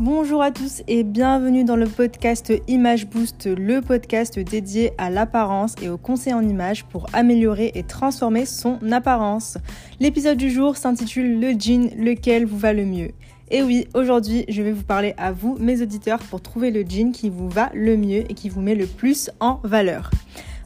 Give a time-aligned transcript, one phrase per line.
[0.00, 5.74] Bonjour à tous et bienvenue dans le podcast Image Boost, le podcast dédié à l'apparence
[5.82, 9.58] et au conseil en images pour améliorer et transformer son apparence.
[9.98, 13.10] L'épisode du jour s'intitule Le jean, lequel vous va le mieux?
[13.50, 17.10] Et oui, aujourd'hui, je vais vous parler à vous, mes auditeurs, pour trouver le jean
[17.10, 20.12] qui vous va le mieux et qui vous met le plus en valeur.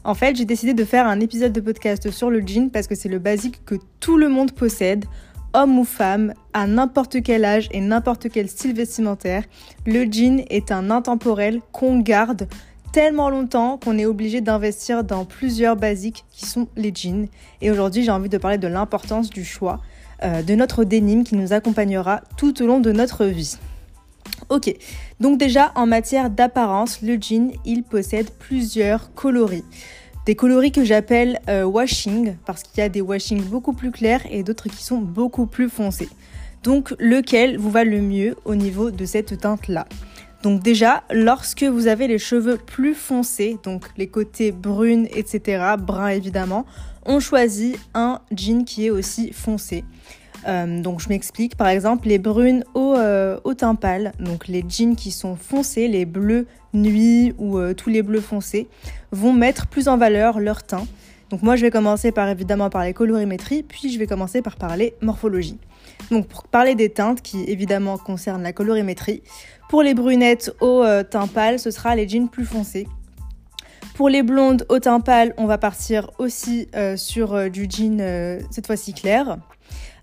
[0.03, 2.93] En fait, j'ai décidé de faire un épisode de podcast sur le jean parce que
[2.93, 5.05] c'est le basique que tout le monde possède
[5.53, 9.43] homme ou femme, à n'importe quel âge et n'importe quel style vestimentaire,
[9.85, 12.47] le jean est un intemporel qu'on garde
[12.91, 17.27] tellement longtemps qu'on est obligé d'investir dans plusieurs basiques qui sont les jeans.
[17.61, 19.81] Et aujourd'hui, j'ai envie de parler de l'importance du choix
[20.23, 23.57] euh, de notre dénime qui nous accompagnera tout au long de notre vie.
[24.49, 24.73] Ok,
[25.19, 29.63] donc déjà en matière d'apparence, le jean, il possède plusieurs coloris.
[30.25, 34.21] Des coloris que j'appelle euh, washing parce qu'il y a des washing beaucoup plus clairs
[34.31, 36.07] et d'autres qui sont beaucoup plus foncés.
[36.63, 39.85] Donc lequel vous va le mieux au niveau de cette teinte-là?
[40.41, 46.07] Donc déjà, lorsque vous avez les cheveux plus foncés, donc les côtés brunes, etc., bruns
[46.07, 46.65] évidemment,
[47.05, 49.83] on choisit un jean qui est aussi foncé.
[50.47, 54.95] Euh, donc je m'explique, par exemple les brunes au, euh, teint pâle, donc les jeans
[54.95, 58.67] qui sont foncés, les bleus nuit ou euh, tous les bleus foncés,
[59.11, 60.85] vont mettre plus en valeur leur teint.
[61.29, 64.57] Donc moi je vais commencer par évidemment par les colorimétries, puis je vais commencer par
[64.57, 65.57] parler morphologie.
[66.11, 69.23] Donc pour parler des teintes qui évidemment concernent la colorimétrie,
[69.69, 72.87] pour les brunettes au teint pâle, ce sera les jeans plus foncés.
[73.95, 77.99] Pour les blondes au teint pâle, on va partir aussi sur du jean
[78.51, 79.37] cette fois-ci clair.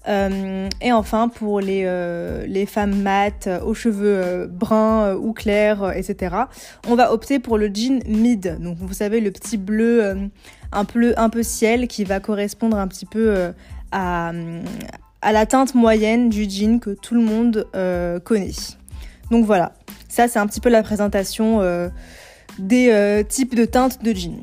[0.08, 6.36] Euh, et enfin, pour les, euh, femmes mates, euh, aux cheveux bruns ou clairs, etc.,
[6.88, 8.58] on va opter pour le jean mid.
[8.60, 10.30] Donc, vous savez, le petit bleu
[10.72, 13.52] un, peu, un peu ciel qui va correspondre un petit peu
[13.92, 14.32] à,
[15.22, 17.66] à la teinte moyenne du jean que tout le monde
[18.24, 18.50] connaît.
[19.30, 19.72] Donc voilà,
[20.08, 21.60] ça c'est un petit peu la présentation
[22.58, 24.42] des types de teintes de jean.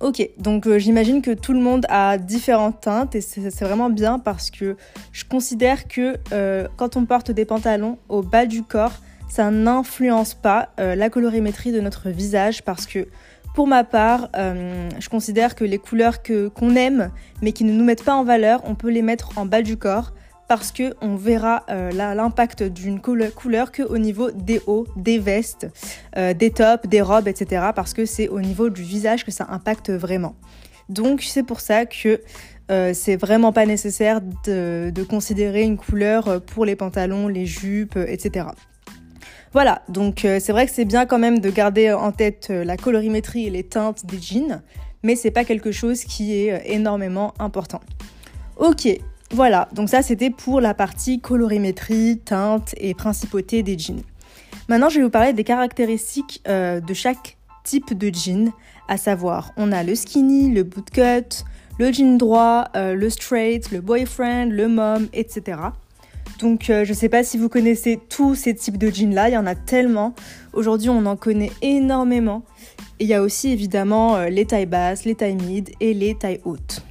[0.00, 4.18] Ok, donc euh, j'imagine que tout le monde a différentes teintes et c'est vraiment bien
[4.18, 4.76] parce que
[5.12, 8.94] je considère que euh, quand on porte des pantalons au bas du corps,
[9.28, 13.06] ça n'influence pas euh, la colorimétrie de notre visage parce que
[13.54, 18.02] pour ma part, je considère que les couleurs qu'on aime mais qui ne nous mettent
[18.02, 20.12] pas en valeur, on peut les mettre en bas du corps
[20.48, 25.68] parce que on verra euh, l'impact d'une couleur que au niveau des hauts, des vestes,
[26.16, 27.66] euh, des tops, des robes, etc.
[27.74, 30.34] Parce que c'est au niveau du visage que ça impacte vraiment.
[30.88, 32.20] Donc c'est pour ça que
[32.70, 38.46] euh, c'est vraiment pas nécessaire de, considérer une couleur pour les pantalons, les jupes, etc.
[39.52, 43.46] Voilà, donc c'est vrai que c'est bien quand même de garder en tête la colorimétrie
[43.46, 44.62] et les teintes des jeans,
[45.04, 47.80] mais c'est pas quelque chose qui est énormément important.
[48.56, 48.88] Ok,
[49.34, 54.02] voilà, donc ça c'était pour la partie colorimétrie, teinte et principauté des jeans.
[54.68, 58.52] Maintenant, je vais vous parler des caractéristiques euh, de chaque type de jean,
[58.86, 61.42] à savoir, on a le skinny, le bootcut,
[61.80, 65.58] le jean droit, euh, le straight, le boyfriend, le mom, etc.
[66.38, 69.30] Donc euh, je ne sais pas si vous connaissez tous ces types de jeans là,
[69.30, 70.14] il y en a tellement.
[70.52, 72.44] Aujourd'hui on en connaît énormément.
[73.00, 76.83] Il y a aussi évidemment les tailles basses, les tailles mid et les tailles hautes.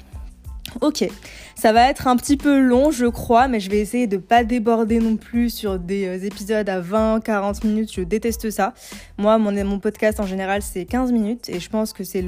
[0.81, 1.07] Ok,
[1.55, 4.43] ça va être un petit peu long, je crois, mais je vais essayer de pas
[4.43, 7.93] déborder non plus sur des euh, épisodes à 20-40 minutes.
[7.93, 8.73] Je déteste ça.
[9.17, 12.23] Moi, mon, podcast en général, c'est 15 minutes et je pense que c'est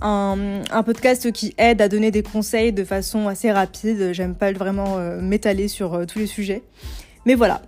[0.00, 4.12] un, podcast qui aide à donner des conseils de façon assez rapide.
[4.12, 6.62] J'aime pas vraiment euh, m'étaler sur euh, tous les sujets.
[7.26, 7.62] Mais voilà,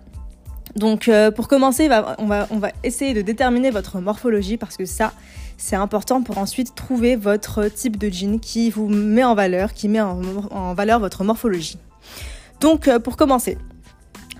[0.77, 1.89] donc pour commencer,
[2.19, 5.11] on va, essayer de déterminer votre morphologie parce que ça,
[5.57, 9.89] c'est important pour ensuite trouver votre type de jean qui vous met en valeur, qui
[9.89, 11.77] met en, valeur votre morphologie.
[12.59, 13.57] Donc euh, pour commencer,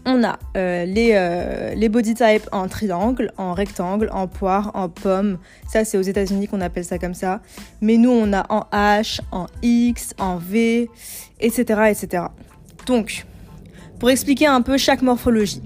[0.05, 4.89] on a euh, les, euh, les body types en triangle, en rectangle, en poire, en
[4.89, 5.37] pomme.
[5.67, 7.41] Ça, c'est aux États-Unis qu'on appelle ça comme ça.
[7.81, 10.89] Mais nous, on a en H, en X, en V,
[11.39, 11.81] etc.
[11.89, 12.23] etc.
[12.85, 13.25] Donc,
[13.99, 15.61] pour expliquer un peu chaque morphologie.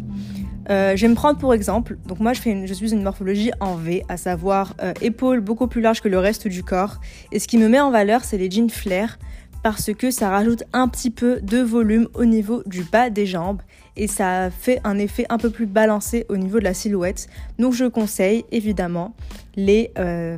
[0.72, 3.52] Euh, je vais me prendre pour exemple, donc moi je, fais je suis une morphologie
[3.60, 7.02] en V, à savoir euh, épaules beaucoup plus larges que le reste du corps.
[7.34, 9.20] Et ce qui me met en valeur, c'est les jeans flair,
[9.64, 13.62] parce que ça rajoute un petit peu de volume au niveau du bas des jambes
[13.98, 17.28] et ça fait un effet un peu plus balancé au niveau de la silhouette.
[17.60, 19.14] Donc je conseille évidemment
[19.56, 20.38] les, euh,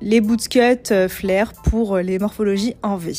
[0.00, 3.12] les bootcut euh, flair pour les morphologies en V.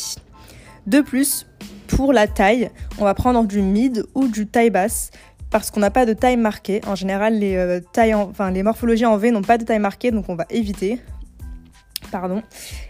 [0.87, 1.45] De plus,
[1.87, 5.11] pour la taille, on va prendre du mid ou du taille basse
[5.51, 6.81] parce qu'on n'a pas de taille marquée.
[6.85, 10.11] En général, les, euh, tailles enfin, les morphologies en V n'ont pas de taille marquée,
[10.11, 10.99] donc on va éviter.
[12.11, 12.41] Pardon.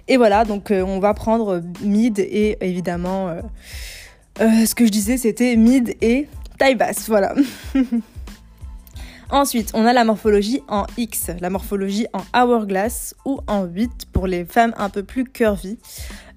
[0.08, 5.18] Et voilà, donc euh, on va prendre mid et évidemment, euh, ce que je disais,
[5.18, 6.28] c'était mid et
[6.58, 7.08] taille basse.
[7.08, 7.34] Voilà.
[9.32, 14.26] Ensuite, on a la morphologie en X, la morphologie en hourglass ou en 8 pour
[14.26, 15.78] les femmes un peu plus curvy.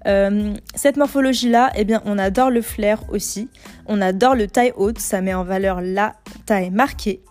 [0.07, 3.49] Euh, cette morphologie-là, eh bien, on adore le flair aussi.
[3.85, 6.13] On adore le taille haute, ça met en valeur la
[6.45, 7.21] taille marquée.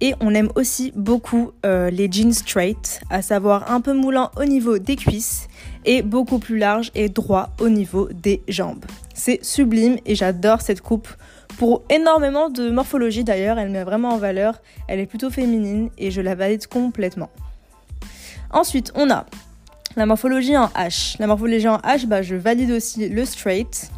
[0.00, 4.44] Et on aime aussi beaucoup euh, les jeans straight, à savoir un peu moulant au
[4.44, 5.46] niveau des cuisses
[5.84, 8.84] et beaucoup plus large et droit au niveau des jambes.
[9.14, 11.08] C'est sublime et j'adore cette coupe
[11.58, 16.10] pour énormément de morphologie d'ailleurs, elle met vraiment en valeur, elle est plutôt féminine et
[16.10, 17.30] je la valide complètement.
[18.50, 19.26] Ensuite, on a
[19.96, 21.16] la morphologie en H.
[21.18, 23.90] La morphologie en H, bah, je valide aussi le straight.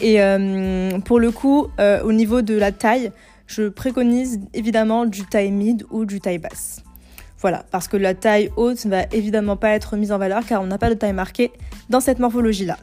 [0.00, 3.12] Et euh, pour le coup, euh, au niveau de la taille,
[3.46, 6.82] je préconise évidemment du taille mid ou du taille basse.
[7.38, 10.62] Voilà, parce que la taille haute ne va évidemment pas être mise en valeur car
[10.62, 11.52] on n'a pas de taille marquée
[11.90, 12.76] dans cette morphologie-là.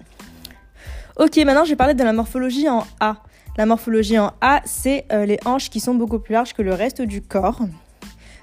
[1.18, 3.18] Ok, maintenant je vais parler de la morphologie en A.
[3.58, 6.74] La morphologie en A, c'est euh, les hanches qui sont beaucoup plus larges que le
[6.74, 7.62] reste du corps.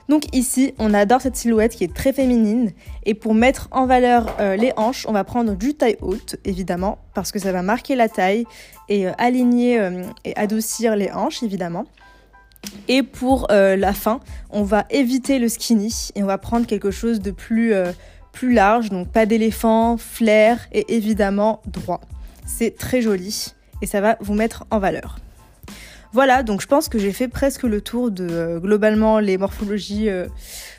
[0.09, 2.73] Donc ici, on adore cette silhouette qui est très féminine.
[3.05, 6.99] Et pour mettre en valeur euh, les hanches, on va prendre du taille haute, évidemment,
[7.15, 8.45] parce que ça va marquer la taille
[8.89, 11.85] et euh, aligner euh, et adoucir les hanches, évidemment.
[12.89, 14.21] Et pour la fin,
[14.51, 17.73] on va éviter le skinny et on va prendre quelque chose de plus,
[18.33, 22.03] plus large, donc pas d'éléphant, flair et évidemment droit.
[22.45, 25.17] C'est très joli et ça va vous mettre en valeur.
[26.13, 30.09] Voilà, donc je pense que j'ai fait presque le tour de euh, globalement les morphologies
[30.09, 30.27] euh,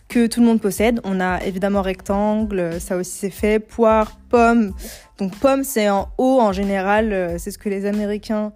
[0.09, 0.99] que tout le monde possède.
[1.05, 4.73] On a évidemment rectangle, ça aussi c'est fait, poire, pomme.
[5.19, 8.51] Donc pomme c'est en haut en général, euh, c'est ce que les Américains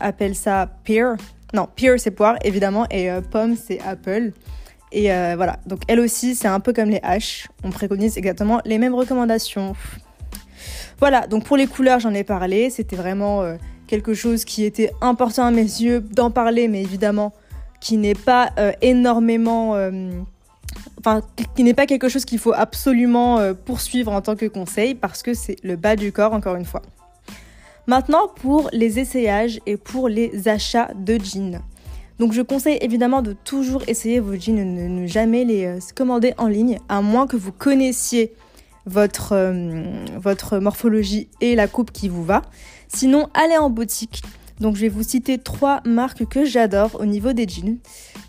[0.00, 1.16] appellent ça pear.
[1.52, 4.32] Non, pear c'est poire évidemment et pomme c'est apple.
[4.92, 7.46] Et voilà, donc elle aussi c'est un peu comme les H.
[7.64, 9.74] On préconise exactement les mêmes recommandations.
[10.98, 13.42] Voilà, donc pour les couleurs j'en ai parlé, c'était vraiment
[13.86, 17.32] quelque chose qui était important à mes yeux d'en parler, mais évidemment
[17.80, 19.74] qui n'est pas euh, énormément...
[19.74, 20.10] Euh,
[20.98, 21.22] enfin,
[21.54, 25.22] qui n'est pas quelque chose qu'il faut absolument euh, poursuivre en tant que conseil, parce
[25.22, 26.82] que c'est le bas du corps, encore une fois.
[27.86, 31.60] Maintenant, pour les essayages et pour les achats de jeans.
[32.18, 36.48] Donc je conseille évidemment de toujours essayer vos jeans, ne, ne jamais les commander en
[36.48, 38.32] ligne, à moins que vous connaissiez
[38.86, 39.34] votre,
[40.18, 42.42] votre morphologie et la coupe qui vous va.
[42.88, 44.22] Sinon, allez en boutique.
[44.60, 47.78] Donc je vais vous citer trois marques que j'adore au niveau des jeans.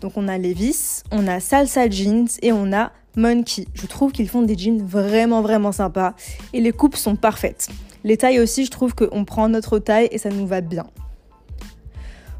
[0.00, 3.66] Donc on a Levis, on a Salsa Jeans et on a Monkey.
[3.74, 6.14] Je trouve qu'ils font des jeans vraiment vraiment sympas
[6.52, 7.68] et les coupes sont parfaites.
[8.04, 10.86] Les tailles aussi, je trouve qu'on prend notre taille et ça nous va bien.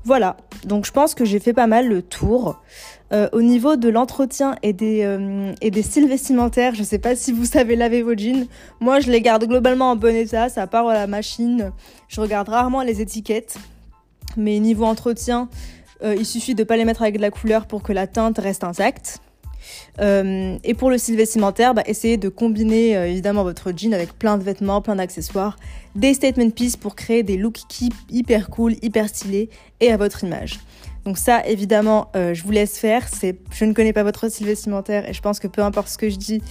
[0.05, 2.61] Voilà, donc je pense que j'ai fait pas mal le tour.
[3.11, 7.17] Euh, au niveau de l'entretien et, des, euh, et des styles vestimentaires, je sais pas
[7.17, 8.47] si vous savez laver vos jeans.
[8.81, 11.73] Moi, je les garde globalement en bon état, ça part à la machine.
[12.09, 13.57] Je regarde rarement les étiquettes.
[14.37, 15.49] Mais niveau entretien,
[16.03, 18.39] euh, il suffit de pas les mettre avec de la couleur pour que la teinte
[18.39, 19.21] reste intacte.
[20.01, 24.45] Et pour le style vestimentaire, bah, essayez de combiner évidemment votre jean avec plein de
[24.45, 25.57] vêtements, plein d'accessoires,
[25.95, 27.61] des statement pieces pour créer des looks
[28.11, 29.51] hyper cool, hyper stylés
[29.81, 30.61] et à votre image.
[31.09, 33.07] Donc ça, évidemment, euh, je vous laisse faire.
[33.51, 36.11] Je ne connais pas votre style vestimentaire et je pense que peu importe ce que
[36.11, 36.43] je dis,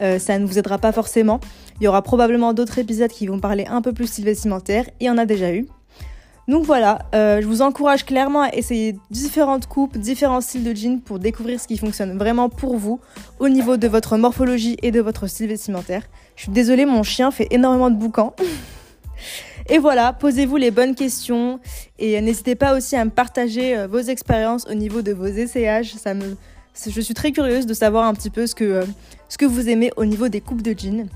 [0.00, 1.38] euh, ça ne vous aidera pas forcément.
[1.80, 4.88] Il y aura probablement d'autres épisodes qui vont parler un peu plus style vestimentaire.
[5.00, 5.66] Il y en a déjà eu.
[6.48, 11.00] Donc voilà, euh, je vous encourage clairement à essayer différentes coupes, différents styles de jeans
[11.00, 13.00] pour découvrir ce qui fonctionne vraiment pour vous
[13.40, 16.04] au niveau de votre morphologie et de votre style vestimentaire.
[16.36, 18.34] Je suis désolée, mon chien fait énormément de boucans.
[19.68, 21.58] Et voilà, posez-vous les bonnes questions
[21.98, 25.94] et n'hésitez pas aussi à me partager euh, vos expériences au niveau de vos essayages.
[25.94, 26.36] Ça me,
[26.88, 28.84] je suis très curieuse de savoir un petit peu ce que, euh,
[29.28, 31.08] ce que vous aimez au niveau des coupes de jeans.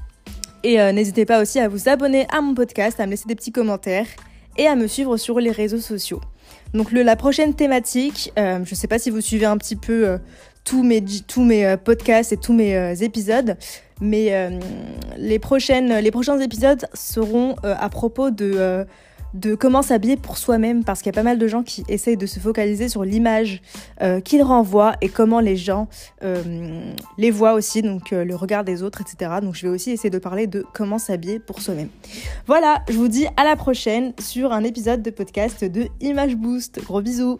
[0.65, 3.53] Et n'hésitez pas aussi à vous abonner à mon podcast, à me laisser des petits
[3.53, 4.05] commentaires
[4.61, 6.21] et à me suivre sur les réseaux sociaux.
[6.75, 10.19] Donc la prochaine thématique, je ne sais pas si vous suivez un petit peu
[10.65, 13.57] tous mes, tous mes podcasts et tous mes épisodes.
[14.01, 14.59] Mais euh,
[15.19, 18.85] les, prochains épisodes seront euh, à propos de, euh,
[19.35, 22.17] de comment s'habiller pour soi-même, parce qu'il y a pas mal de gens qui essayent
[22.17, 23.63] de se focaliser sur l'image
[24.25, 25.89] qu'ils renvoient et comment les gens
[27.19, 29.33] les voient aussi, donc le regard des autres, etc.
[29.43, 31.89] Donc je vais aussi essayer de parler de comment s'habiller pour soi-même.
[32.47, 36.83] Voilà, je vous dis à la prochaine sur un épisode de podcast de Image Boost.
[36.85, 37.39] Gros bisous